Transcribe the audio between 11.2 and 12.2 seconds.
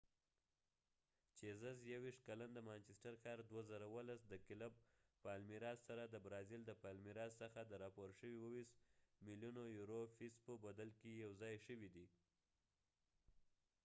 یو ځای شوي دي